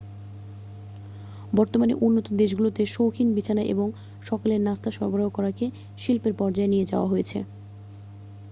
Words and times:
বর্তমানে 1.53 1.93
উন্নত 2.05 2.27
দেশগুলোতে 2.41 2.81
সৌখিন 2.93 3.27
বিছানা 3.35 3.63
এবং 3.73 3.87
সকালের 4.21 4.59
নাস্তা 4.61 4.89
সরবরাহ 4.91 5.29
করাকে 5.33 5.65
শিল্পের 5.97 6.33
পর্যায়ে 6.39 6.71
নিয়ে 6.73 6.89
যাওয়া 6.91 7.07
হয়েছে 7.07 7.37